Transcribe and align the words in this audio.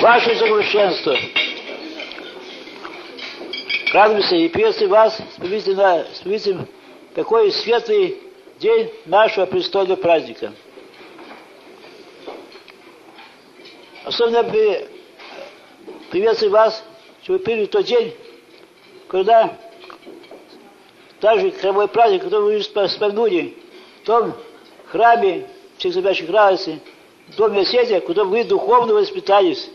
Ваше 0.00 0.36
Совершенство, 0.36 1.16
радуемся 3.92 4.36
и 4.36 4.48
приветствуем 4.48 4.90
вас. 4.90 5.18
Победителем, 5.38 5.76
на- 5.78 6.06
победителем 6.22 6.68
такой 7.14 7.50
светлый 7.52 8.18
день 8.58 8.90
нашего 9.06 9.46
престольного 9.46 9.96
праздника. 9.96 10.52
Особенно 14.04 14.44
при- 14.44 14.86
приветствую 16.10 16.52
вас, 16.52 16.84
что 17.22 17.32
вы 17.34 17.38
приняли 17.38 17.66
тот 17.66 17.86
день, 17.86 18.14
когда 19.08 19.56
так 21.20 21.40
же 21.40 21.50
храмовой 21.52 21.88
праздник, 21.88 22.24
который 22.24 22.42
вы 22.42 22.56
уже 22.56 22.88
вспомянули, 22.88 23.56
в 24.02 24.06
том 24.06 24.34
храме 24.88 25.48
всех 25.78 25.94
собящих 25.94 26.28
радости, 26.28 26.80
в 27.28 27.36
доме 27.36 27.60
Осетия, 27.62 28.00
куда 28.00 28.24
вы 28.24 28.44
духовно 28.44 28.94
воспитались, 28.94 29.70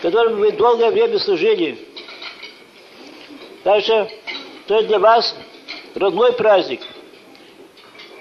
которым 0.00 0.36
вы 0.38 0.52
долгое 0.52 0.90
время 0.90 1.18
служили. 1.18 1.78
Так 3.62 3.82
что 3.82 4.08
это 4.68 4.82
для 4.84 4.98
вас 4.98 5.34
родной 5.94 6.32
праздник. 6.32 6.80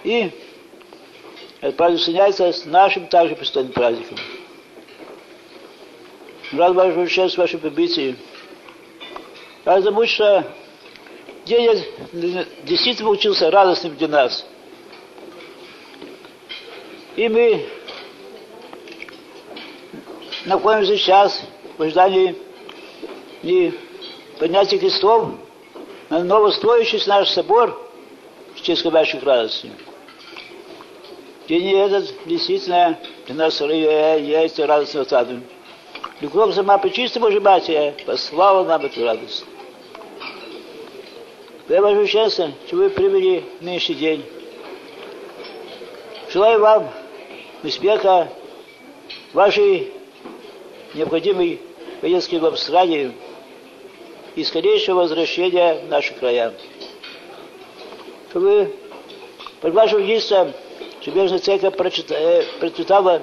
И 0.03 0.31
этот 1.61 1.77
праздник 1.77 2.01
соединяется 2.01 2.51
с 2.51 2.65
нашим 2.65 3.07
также 3.07 3.35
престольным 3.35 3.73
праздником. 3.73 4.17
Рад 6.51 6.73
вашему 6.73 7.07
счастью, 7.07 7.41
вашей 7.41 7.59
побитии. 7.59 8.15
Рад 9.65 9.83
тому, 9.83 10.05
что 10.05 10.51
день 11.45 11.83
действительно 12.63 13.09
получился 13.09 13.51
радостным 13.51 13.95
для 13.97 14.07
нас. 14.07 14.45
И 17.15 17.27
мы 17.27 17.65
находимся 20.45 20.97
сейчас 20.97 21.41
в 21.79 21.81
ожидании 21.81 22.35
и 23.41 23.73
поднятия 24.37 24.77
крестов 24.77 25.29
на 26.09 26.25
новостроящийся 26.25 27.07
наш 27.07 27.29
собор 27.29 27.81
в 28.53 28.61
честь 28.61 28.83
ваших 28.83 29.23
радостей. 29.23 29.71
День 31.47 31.73
этот 31.73 32.13
действительно 32.25 32.99
для 33.27 33.35
нас 33.35 33.61
есть 33.61 34.59
радостным 34.59 35.05
стадом. 35.05 35.43
Любовь 36.19 36.53
сама 36.53 36.77
Пречистая 36.77 37.23
Божья 37.23 37.39
Матерь 37.39 37.93
послала 38.05 38.65
нам 38.65 38.85
эту 38.85 39.05
радость. 39.05 39.45
Я 41.69 41.81
ваше 41.81 42.07
счастье, 42.07 42.53
что 42.67 42.75
вы 42.75 42.89
привели 42.89 43.45
нынешний 43.61 43.95
день. 43.95 44.25
Желаю 46.29 46.59
вам 46.59 46.89
успеха 47.63 48.27
вашей 49.31 49.93
необходимой 50.93 51.61
поездке 52.01 52.39
в 52.39 52.45
Австралию 52.45 53.13
и 54.35 54.43
скорейшего 54.43 55.01
возвращения 55.01 55.81
в 55.85 55.89
наши 55.89 56.13
края. 56.13 56.53
Чтобы 58.29 58.45
вы 58.45 58.75
под 59.61 59.73
вашим 59.73 60.05
чтобы 61.01 61.21
Бежная 61.21 61.39
Церковь 61.39 61.73
э, 62.11 62.43
процветала, 62.59 63.21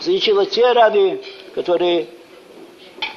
залечила 0.00 0.46
те 0.46 0.72
раны, 0.72 1.20
которые 1.54 2.06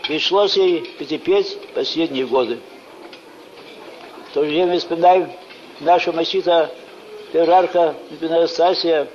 пришлось 0.07 0.55
ей 0.57 0.81
потерпеть 0.97 1.57
последние 1.73 2.25
годы. 2.25 2.59
В 4.29 4.33
то 4.33 4.43
же 4.43 4.49
время 4.51 4.77
вспоминаем 4.77 5.31
нашего 5.79 6.17
масита 6.17 6.69
Иерарха 7.33 7.95
Анастасия. 8.21 9.07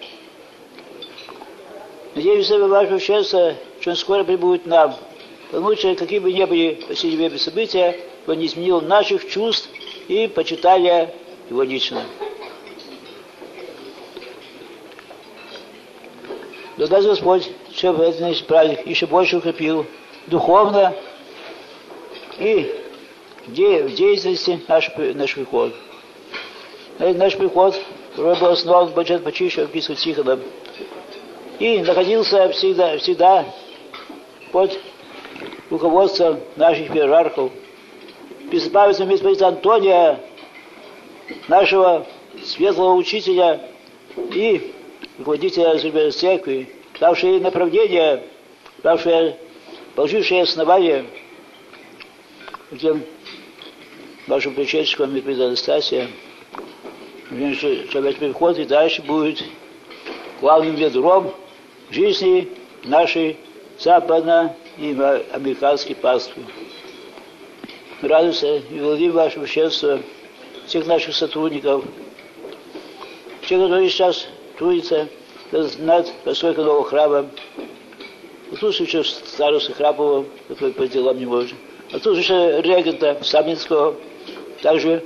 Надеемся 2.14 2.58
на 2.58 2.68
ваше 2.68 2.98
счастье, 3.00 3.56
что 3.80 3.90
он 3.90 3.96
скоро 3.96 4.24
прибудет 4.24 4.66
нам. 4.66 4.94
Потому 5.54 5.76
что, 5.76 5.94
какие 5.94 6.18
бы 6.18 6.32
ни 6.32 6.42
были 6.42 6.80
время 7.14 7.38
события, 7.38 7.96
он 8.26 8.38
не 8.38 8.46
изменил 8.46 8.80
наших 8.80 9.28
чувств 9.28 9.68
и 10.08 10.26
почитания 10.26 11.14
его 11.48 11.62
лично. 11.62 12.02
Благодарю 16.76 17.10
Господь, 17.10 17.48
что 17.72 17.92
в 17.92 18.00
этот 18.00 18.20
нынешний 18.20 18.48
праздник 18.48 18.84
еще 18.84 19.06
больше 19.06 19.36
укрепил 19.36 19.86
духовно 20.26 20.92
и 22.40 22.74
в 23.46 23.52
деятельности 23.52 24.60
наш, 24.66 24.90
наш 24.96 25.34
приход. 25.36 25.72
Э, 26.98 27.14
Наш 27.14 27.36
приход 27.36 27.80
был 28.16 28.46
основан 28.46 28.88
Баджет 28.88 29.22
Пачища 29.22 29.68
в 29.68 29.70
Тихоном 29.70 30.42
и 31.60 31.78
находился 31.78 32.48
всегда, 32.48 32.98
всегда 32.98 33.44
под 34.50 34.76
руководством 35.70 36.40
наших 36.56 36.94
иерархов. 36.94 37.52
Беспамятного 38.50 39.10
митрополита 39.10 39.48
Антония, 39.48 40.20
нашего 41.48 42.06
светлого 42.44 42.94
учителя 42.94 43.60
и 44.16 44.72
руководителя 45.18 45.76
Зуберной 45.78 46.12
церкви, 46.12 46.68
давшие 47.00 47.40
направление, 47.40 48.24
давшие 48.82 49.36
положившие 49.94 50.42
основания 50.42 51.06
тем 52.80 53.02
вашим 54.26 54.54
предшественникам 54.54 55.14
митрополита 55.14 55.46
Анастасия, 55.46 56.08
уверен, 57.30 57.54
что 57.54 57.88
что 57.88 58.00
весь 58.00 58.16
приход 58.16 58.58
и 58.58 58.64
дальше 58.64 59.02
будет 59.02 59.42
главным 60.40 60.76
ядром 60.76 61.32
жизни 61.90 62.48
нашей 62.84 63.38
западно- 63.78 64.54
и 64.78 64.90
американской 65.32 65.94
паствы. 65.94 66.42
Радуйся 68.02 68.56
и 68.56 68.78
благодарим 68.80 69.12
ваше 69.12 69.40
общество, 69.40 70.00
всех 70.66 70.86
наших 70.86 71.14
сотрудников, 71.14 71.84
те, 73.48 73.58
которые 73.58 73.88
сейчас 73.88 74.26
трудятся 74.58 75.08
над 75.78 76.12
постройкой 76.24 76.64
нового 76.64 76.84
храма. 76.84 77.30
Вот 78.50 78.60
тут 78.60 78.74
еще 78.74 79.04
староста 79.04 79.72
Храпова, 79.72 80.26
который 80.48 80.72
по 80.74 80.86
делам 80.86 81.18
не 81.18 81.26
может. 81.26 81.56
А 81.92 81.98
тут 81.98 82.18
еще 82.18 82.60
регента 82.62 83.18
Саминского, 83.22 83.96
также 84.62 85.04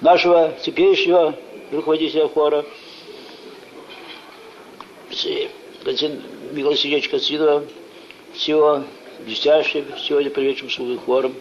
нашего 0.00 0.54
теперешнего 0.62 1.34
руководителя 1.72 2.28
хора, 2.28 2.64
Константин 5.84 6.22
Михаил 6.52 6.76
Сергеевич 6.76 7.08
Косидова, 7.08 7.64
всего 8.36 8.84
блестящим 9.24 9.84
сегодня 9.98 10.30
приведшим 10.30 10.70
службы 10.70 10.98
хором. 10.98 11.34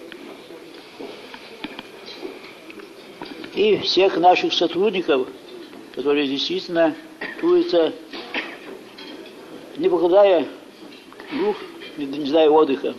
И 3.53 3.77
всех 3.77 4.17
наших 4.17 4.53
сотрудников, 4.53 5.27
которые 5.93 6.27
действительно 6.27 6.95
трудятся, 7.39 7.93
не 9.77 9.89
покладая 9.89 10.45
рук, 11.39 11.57
не, 11.97 12.25
зная 12.25 12.49
отдыха. 12.49 12.95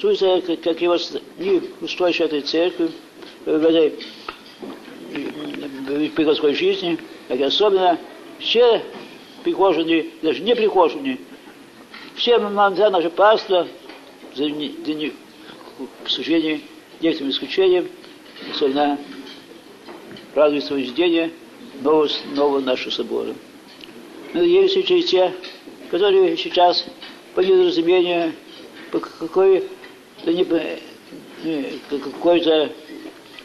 Трудятся, 0.00 0.40
как, 0.46 0.60
как 0.60 0.82
его 0.82 0.96
не 1.38 1.62
устойчивой 1.80 2.26
этой 2.26 2.40
церкви, 2.42 2.90
в 3.44 3.48
этой 3.48 3.94
в 5.10 6.08
приходской 6.10 6.54
жизни, 6.54 6.98
как 7.28 7.40
особенно 7.40 7.98
все 8.38 8.82
прихожане, 9.44 10.06
даже 10.22 10.40
не 10.42 10.54
прихожане, 10.54 11.18
все 12.16 12.38
нам 12.38 12.76
за 12.76 12.90
наше 12.90 13.10
паство, 13.10 13.66
за 14.34 14.44
за 14.44 14.50
не- 14.50 15.12
к 16.04 16.10
сожалению, 16.10 16.60
некоторым 17.00 17.30
исключением, 17.30 17.88
особенно 18.52 18.98
радуется 20.34 20.74
вождение 20.74 21.30
нового, 21.80 22.08
нового 22.34 22.60
нашего 22.60 22.90
собора. 22.90 23.34
Надеемся, 24.32 24.82
что 24.84 24.94
и 24.94 25.02
те, 25.02 25.32
которые 25.90 26.36
сейчас 26.36 26.86
по 27.34 27.40
недоразумению, 27.40 28.32
по 28.90 29.00
какой-то 29.00 29.66
не, 30.26 30.44
какой-то 31.88 32.70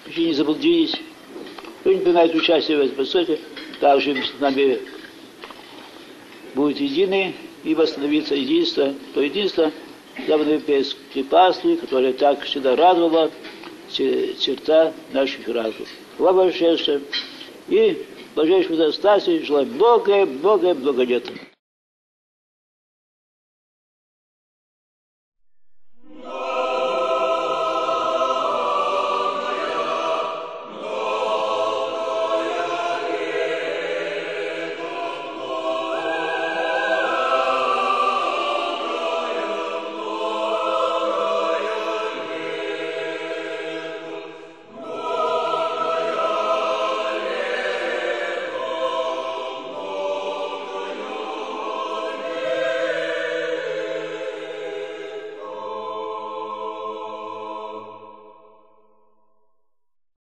причине 0.03 0.33
заблудились, 0.33 0.93
кто 1.79 1.93
не 1.93 1.99
принимает 1.99 2.35
участие 2.35 2.77
в 2.77 2.81
этой 2.81 2.95
постройке, 2.95 3.39
также 3.79 4.15
с 4.15 4.39
нами 4.39 4.79
будет 6.53 6.79
единый 6.79 7.35
и 7.65 7.73
восстановится 7.73 8.35
единство, 8.35 8.93
то 9.13 9.21
единство 9.21 9.71
западноевропейской 10.27 11.23
паствы, 11.25 11.75
которое 11.75 12.13
так 12.13 12.41
всегда 12.43 12.75
радовало 12.75 13.31
че- 13.91 14.35
черта 14.39 14.93
наших 15.11 15.47
разумов. 15.47 15.89
Вам 16.17 16.37
большое 16.37 17.01
и 17.67 18.05
блаженнейшему 18.35 18.81
Анастасию 18.81 19.45
желаю 19.45 19.65
многое, 19.67 20.25
многое, 20.25 20.75
много 20.75 21.03
лет. 21.03 21.25